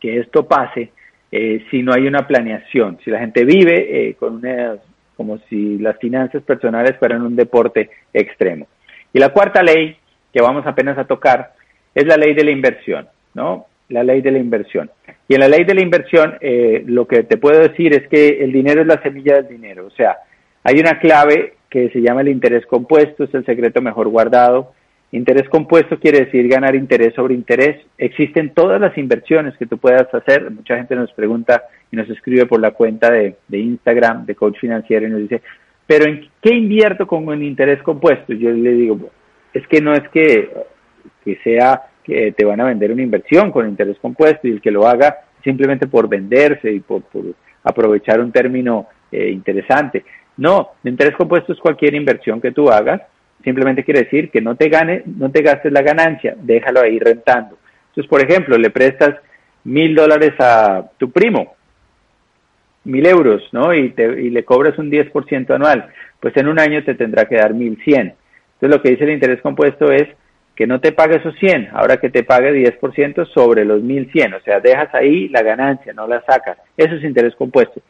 [0.00, 0.90] que esto pase
[1.30, 2.98] eh, si no hay una planeación.
[3.04, 4.76] Si la gente vive eh, con una,
[5.16, 8.66] como si las finanzas personales fueran un deporte extremo.
[9.12, 9.96] Y la cuarta ley
[10.32, 11.52] que vamos apenas a tocar
[11.94, 13.66] es la ley de la inversión, ¿no?
[13.88, 14.90] La ley de la inversión.
[15.28, 18.42] Y en la ley de la inversión, eh, lo que te puedo decir es que
[18.42, 19.86] el dinero es la semilla del dinero.
[19.86, 20.16] O sea,
[20.64, 24.72] hay una clave que se llama el interés compuesto, es el secreto mejor guardado.
[25.12, 27.76] Interés compuesto quiere decir ganar interés sobre interés.
[27.98, 30.50] Existen todas las inversiones que tú puedas hacer.
[30.50, 35.06] Mucha gente nos pregunta y nos escribe por la cuenta de, Instagram, de Coach Financiero,
[35.06, 35.42] y nos dice,
[35.86, 38.32] pero ¿en qué invierto con un interés compuesto?
[38.32, 39.10] Yo le digo,
[39.52, 40.50] es que no es que,
[41.24, 44.70] que sea que te van a vender una inversión con interés compuesto y el que
[44.70, 47.02] lo haga simplemente por venderse y por,
[47.64, 50.04] aprovechar un término eh, interesante.
[50.36, 53.02] No, interés compuesto es cualquier inversión que tú hagas,
[53.44, 57.58] simplemente quiere decir que no te gane, no te gastes la ganancia, déjalo ahí rentando.
[57.88, 59.16] Entonces, por ejemplo, le prestas
[59.64, 61.54] mil dólares a tu primo,
[62.84, 63.74] mil euros, ¿no?
[63.74, 67.36] Y, te, y le cobras un 10% anual, pues en un año te tendrá que
[67.36, 68.14] dar mil cien.
[68.54, 70.08] Entonces, lo que dice el interés compuesto es
[70.54, 74.40] que no te pague esos 100, ahora que te pague 10% sobre los 1100, o
[74.40, 76.58] sea, dejas ahí la ganancia, no la sacas.
[76.76, 77.80] Eso es interés compuesto.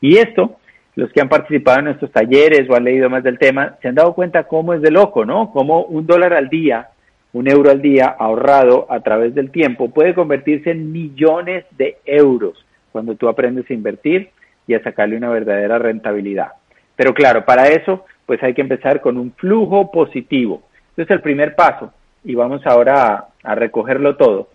[0.00, 0.58] Y esto,
[0.96, 3.94] los que han participado en nuestros talleres o han leído más del tema, se han
[3.94, 5.50] dado cuenta cómo es de loco, ¿no?
[5.50, 6.88] Cómo un dólar al día,
[7.32, 12.66] un euro al día ahorrado a través del tiempo puede convertirse en millones de euros
[12.92, 14.30] cuando tú aprendes a invertir
[14.66, 16.52] y a sacarle una verdadera rentabilidad.
[16.96, 20.62] Pero claro, para eso, pues hay que empezar con un flujo positivo.
[20.90, 24.48] Entonces, el primer paso y vamos ahora a, recogerlo todo.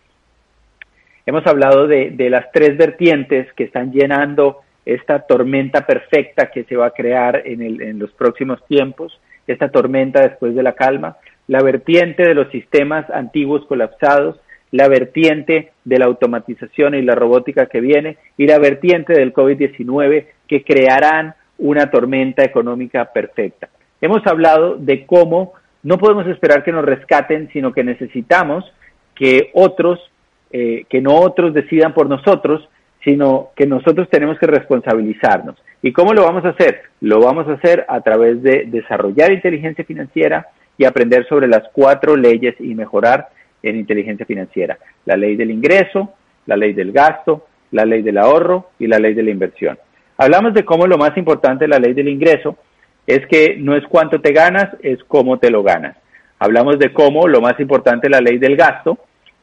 [1.25, 6.87] Hemos hablado de, las tres vertientes que están llenando esta tormenta perfecta que se va
[6.87, 12.35] a crear en, los próximos tiempos, esta tormenta después de la calma, la vertiente de
[12.35, 14.39] los sistemas antiguos colapsados,
[14.71, 20.25] la vertiente de la automatización y la robótica que viene y la vertiente del COVID-19
[20.47, 23.69] que crearán una tormenta económica perfecta.
[24.01, 25.53] Hemos hablado de cómo
[25.85, 28.65] no podemos esperar que nos rescaten, sino que necesitamos
[29.13, 29.99] que otros,
[30.51, 32.67] eh, que no otros decidan por nosotros,
[33.03, 35.55] sino que nosotros tenemos que responsabilizarnos.
[35.83, 36.81] ¿Y cómo lo vamos a hacer?
[37.01, 42.15] Lo vamos a hacer a través de desarrollar inteligencia financiera y aprender sobre las cuatro
[42.15, 43.29] leyes y mejorar
[43.61, 44.79] en inteligencia financiera.
[45.05, 46.15] La ley del ingreso,
[46.47, 49.77] la ley del gasto, la ley del ahorro y la ley de la inversión.
[50.17, 52.57] Hablamos de cómo lo más importante la ley del ingreso
[53.07, 55.95] es que no es cuánto te ganas, es cómo te lo ganas.
[56.39, 58.97] Hablamos de cómo lo más importante la ley del gasto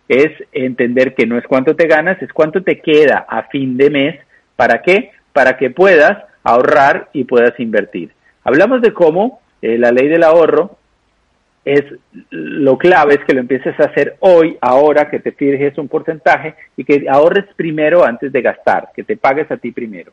[0.08, 3.90] es entender que no es cuánto te ganas, es cuánto te queda a fin de
[3.90, 4.20] mes.
[4.56, 5.10] ¿Para qué?
[5.32, 8.12] Para que puedas ahorrar y puedas invertir.
[8.44, 10.76] Hablamos de cómo eh, la ley del ahorro
[11.64, 11.84] es
[12.30, 16.56] lo clave es que lo empieces a hacer hoy, ahora que te fijes un porcentaje
[16.76, 20.12] y que ahorres primero antes de gastar, que te pagues a ti primero.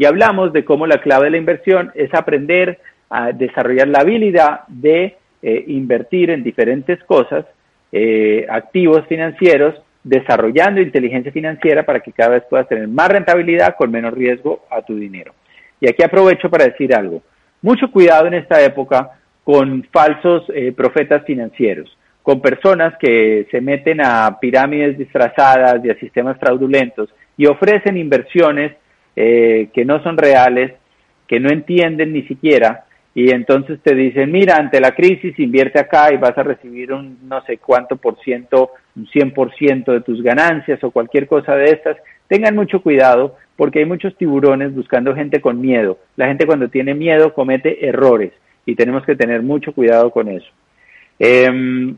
[0.00, 2.78] Y hablamos de cómo la clave de la inversión es aprender
[3.10, 7.44] a desarrollar la habilidad de eh, invertir en diferentes cosas,
[7.92, 13.90] eh, activos financieros, desarrollando inteligencia financiera para que cada vez puedas tener más rentabilidad con
[13.90, 15.34] menos riesgo a tu dinero.
[15.82, 17.22] Y aquí aprovecho para decir algo.
[17.60, 24.00] Mucho cuidado en esta época con falsos eh, profetas financieros, con personas que se meten
[24.00, 28.72] a pirámides disfrazadas y a sistemas fraudulentos y ofrecen inversiones
[29.14, 30.72] que no son reales,
[31.26, 32.84] que no entienden ni siquiera
[33.14, 37.18] y entonces te dicen, mira, ante la crisis invierte acá y vas a recibir un
[37.28, 41.96] no sé cuánto por ciento, un 100% de tus ganancias o cualquier cosa de estas.
[42.28, 45.98] Tengan mucho cuidado porque hay muchos tiburones buscando gente con miedo.
[46.16, 48.32] La gente cuando tiene miedo comete errores
[48.64, 50.48] y tenemos que tener mucho cuidado con eso.
[51.18, 51.96] Em,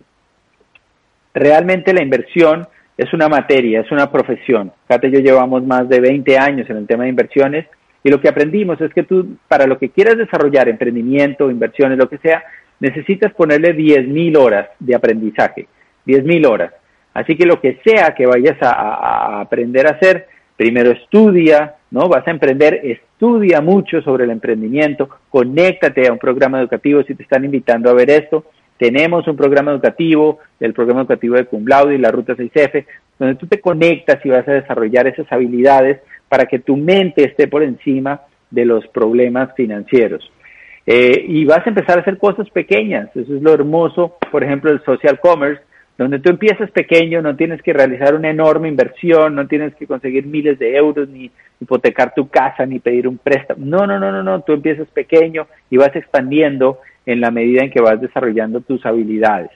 [1.34, 2.66] realmente la inversión
[2.96, 4.72] es una materia, es una profesión.
[4.88, 7.66] Kate y yo llevamos más de 20 años en el tema de inversiones
[8.04, 12.08] Y lo que aprendimos es que tú, para lo que quieras desarrollar, emprendimiento, inversiones, lo
[12.08, 12.42] que sea,
[12.80, 15.68] necesitas ponerle 10.000 horas de aprendizaje,
[16.04, 16.72] 10.000 horas.
[17.14, 20.26] Así que lo que sea que vayas a, aprender a hacer,
[20.56, 22.08] primero estudia, ¿no?
[22.08, 27.22] Vas a emprender, estudia mucho sobre el emprendimiento, conéctate a un programa educativo si te
[27.22, 28.46] están invitando a ver esto.
[28.82, 32.84] Tenemos un programa educativo, el programa educativo de Cum Laude y la Ruta 6F,
[33.16, 37.46] donde tú te conectas y vas a desarrollar esas habilidades para que tu mente esté
[37.46, 40.28] por encima de los problemas financieros.
[40.84, 44.72] Eh, y vas a empezar a hacer cosas pequeñas, eso es lo hermoso, por ejemplo,
[44.72, 45.62] el social commerce,
[45.96, 50.26] donde tú empiezas pequeño, no tienes que realizar una enorme inversión, no tienes que conseguir
[50.26, 51.30] miles de euros, ni
[51.60, 53.64] hipotecar tu casa, ni pedir un préstamo.
[53.64, 57.70] No, no, no, no, no, tú empiezas pequeño y vas expandiendo en la medida en
[57.70, 59.50] que vas desarrollando tus habilidades.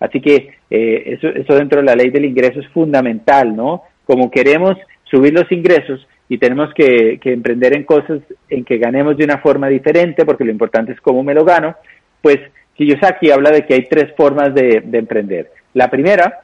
[0.00, 3.82] Así que eh, eso, eso dentro de la ley del ingreso es fundamental, ¿no?
[4.04, 9.24] Como queremos subir los ingresos y tenemos que, emprender en cosas en que ganemos de
[9.24, 11.74] una forma diferente, porque lo importante es cómo me lo gano,
[12.20, 12.38] pues
[12.74, 15.50] Kiyosaki habla de que hay tres formas de, de emprender.
[15.74, 16.40] La primera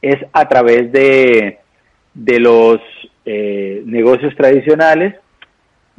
[0.00, 1.58] es a través de,
[2.14, 2.80] de los
[3.24, 5.14] eh, negocios tradicionales,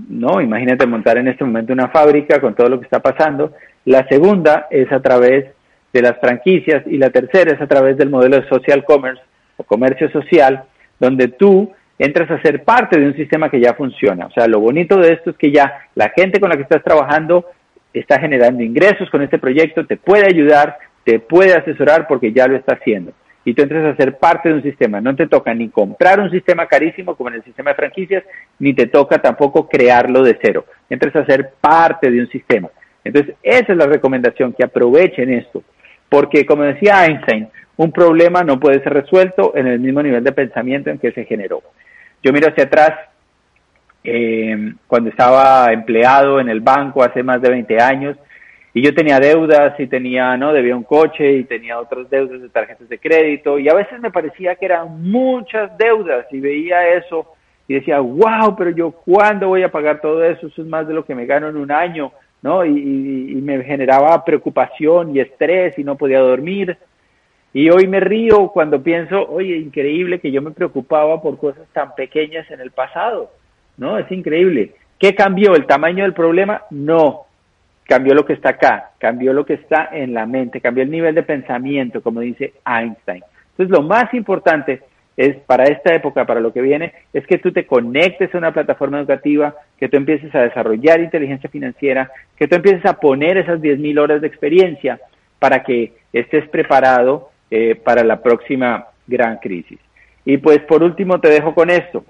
[0.08, 0.42] ¿no?
[0.42, 3.54] Imagínate montar en este momento una fábrica con todo lo que está pasando.
[3.86, 5.46] La segunda es a través
[5.92, 9.22] de las franquicias y la tercera es a través del modelo de social commerce
[9.58, 10.64] o comercio social,
[11.00, 14.28] donde tú entras a ser parte de un sistema que ya funciona.
[14.28, 16.84] O sea, lo bonito de esto es que ya la gente con la que estás
[16.84, 17.46] trabajando
[17.94, 22.56] está generando ingresos con este proyecto, te puede ayudar, te puede asesorar porque ya lo
[22.56, 23.12] está haciendo.
[23.46, 25.02] Y tú entras a ser parte de un sistema.
[25.02, 28.24] No te toca ni comprar un sistema carísimo como en el sistema de franquicias,
[28.60, 30.66] ni te toca tampoco crearlo de cero.
[30.90, 32.70] Entras a ser parte de un sistema.
[33.04, 35.64] Entonces, esa es la recomendación, que aprovechen esto.
[36.10, 40.32] Porque, como decía Einstein, un problema no puede ser resuelto en el mismo nivel de
[40.32, 41.62] pensamiento en que se generó.
[42.22, 42.92] Yo miro hacia atrás,
[44.04, 48.18] eh, cuando estaba empleado en el banco hace más de 20 años,
[48.80, 50.54] y yo tenía deudas y tenía, ¿no?
[50.54, 54.10] Debía un coche y tenía otras deudas de tarjetas de crédito y a veces me
[54.10, 57.26] parecía que eran muchas deudas y veía eso
[57.68, 60.48] y decía, wow, pero yo cuándo voy a pagar todo eso?
[60.48, 62.64] Eso es más de lo que me gano en un año, ¿no?
[62.64, 66.78] Y, y me generaba preocupación y estrés y no podía dormir.
[67.52, 71.96] Y hoy me río cuando pienso, oye, increíble que yo me preocupaba por cosas tan
[71.96, 73.30] pequeñas en el pasado,
[73.76, 73.98] ¿no?
[73.98, 74.76] Es increíble.
[74.98, 75.54] ¿Qué cambió?
[75.54, 76.64] ¿El tamaño del problema?
[76.70, 77.26] No,
[77.90, 81.16] cambió lo que está acá, cambió lo que está en la mente, cambió el nivel
[81.16, 83.24] de pensamiento, como dice Einstein.
[83.50, 84.82] Entonces, lo más importante
[85.18, 88.54] es para esta época, para lo que viene, es que tú te conectes a una
[88.54, 93.60] plataforma educativa, que tú empieces a desarrollar inteligencia financiera, que tú empieces a poner esas
[93.60, 95.00] 10.000 horas de experiencia
[95.40, 99.80] para que estés preparado eh, para la próxima gran crisis.
[100.26, 102.06] Y pues por último te dejo con esto.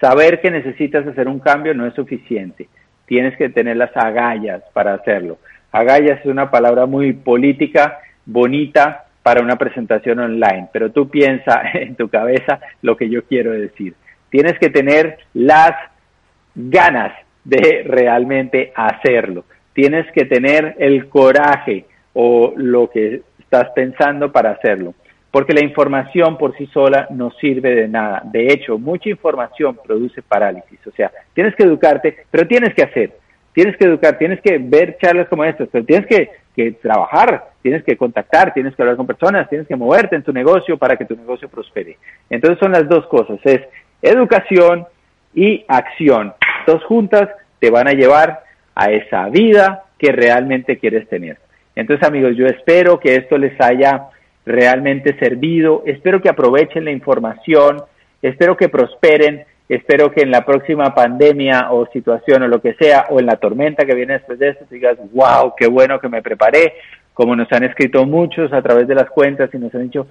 [0.00, 2.68] Saber que necesitas hacer un cambio no es suficiente.
[3.10, 5.38] Tienes que tener las agallas para hacerlo.
[5.72, 11.96] Agallas es una palabra muy política, bonita para una presentación online, pero tú piensa en
[11.96, 13.94] tu cabeza lo que yo quiero decir.
[14.28, 15.72] Tienes que tener las
[16.54, 19.44] ganas de realmente hacerlo.
[19.72, 24.94] Tienes que tener el coraje o lo que estás pensando para hacerlo.
[25.30, 28.22] Porque la información por sí sola no sirve de nada.
[28.24, 30.78] De hecho, mucha información produce parálisis.
[30.86, 33.12] O sea, tienes que educarte, pero tienes que hacer.
[33.52, 36.30] Tienes que educar, tienes que ver charlas como estas, pero tienes que,
[36.82, 40.76] trabajar, tienes que contactar, tienes que hablar con personas, tienes que moverte en tu negocio
[40.76, 41.96] para que tu negocio prospere.
[42.28, 43.60] Entonces son las dos cosas, es
[44.02, 44.86] educación
[45.34, 46.34] y acción.
[46.66, 47.28] Dos juntas
[47.60, 51.38] te van a llevar a esa vida que realmente quieres tener.
[51.74, 54.08] Entonces, amigos, yo espero que esto les haya
[54.50, 57.82] realmente servido, espero que aprovechen la información,
[58.20, 63.06] espero que prosperen, espero que en la próxima pandemia o situación o lo que sea,
[63.10, 66.22] o en la tormenta que viene después de esto, digas, wow, qué bueno que me
[66.22, 66.74] preparé,
[67.14, 70.06] como nos han escrito muchos a través de las cuentas y nos han dicho,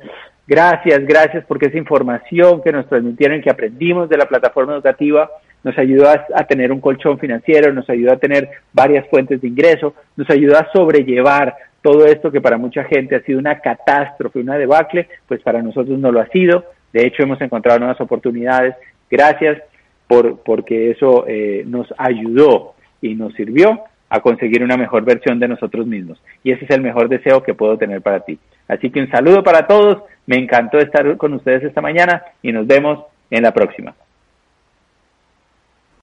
[0.48, 5.30] gracias, gracias porque esa información que nos transmitieron, que aprendimos de la plataforma educativa,
[5.64, 9.48] nos ayudó a, a, tener un colchón financiero, nos ayudó a tener varias fuentes de
[9.48, 14.40] ingreso, nos ayudó a sobrellevar todo esto que para mucha gente ha sido una catástrofe,
[14.40, 16.66] una debacle, pues para nosotros no lo ha sido.
[16.94, 18.76] De hecho, hemos encontrado nuevas oportunidades.
[19.10, 19.62] Gracias
[20.08, 25.48] por, porque eso eh, nos ayudó y nos sirvió a conseguir una mejor versión de
[25.48, 26.22] nosotros mismos.
[26.44, 28.40] Y ese es el mejor deseo que puedo tener para ti.
[28.68, 30.04] Así que un saludo para todos.
[30.26, 33.94] Me encantó estar con ustedes esta mañana y nos vemos en la próxima.